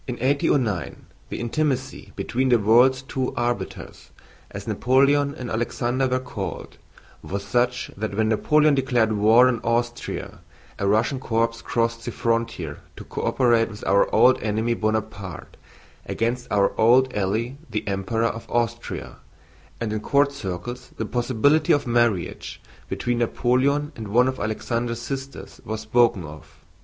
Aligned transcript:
CHAPTER 0.09 0.17
XXII 0.47 0.55
In 0.55 0.63
1809 0.65 1.05
the 1.29 1.39
intimacy 1.39 2.11
between 2.15 2.49
"the 2.49 2.57
world's 2.57 3.03
two 3.03 3.35
arbiters," 3.37 4.09
as 4.49 4.67
Napoleon 4.67 5.35
and 5.35 5.51
Alexander 5.51 6.07
were 6.07 6.19
called, 6.19 6.79
was 7.21 7.43
such 7.43 7.91
that 7.95 8.15
when 8.17 8.29
Napoleon 8.29 8.73
declared 8.73 9.11
war 9.13 9.47
on 9.47 9.59
Austria 9.59 10.39
a 10.79 10.87
Russian 10.87 11.19
corps 11.19 11.61
crossed 11.61 12.03
the 12.05 12.11
frontier 12.11 12.79
to 12.95 13.03
co 13.03 13.21
operate 13.21 13.69
with 13.69 13.85
our 13.85 14.11
old 14.11 14.41
enemy 14.41 14.73
Bonaparte 14.73 15.55
against 16.07 16.47
our 16.49 16.71
old 16.81 17.13
ally 17.13 17.57
the 17.69 17.87
Emperor 17.87 18.25
of 18.25 18.49
Austria, 18.49 19.17
and 19.79 19.93
in 19.93 19.99
court 19.99 20.31
circles 20.31 20.89
the 20.97 21.05
possibility 21.05 21.71
of 21.71 21.85
marriage 21.85 22.59
between 22.89 23.19
Napoleon 23.19 23.91
and 23.95 24.07
one 24.07 24.27
of 24.27 24.39
Alexander's 24.39 24.99
sisters 24.99 25.61
was 25.63 25.81
spoken 25.81 26.23
of. 26.23 26.57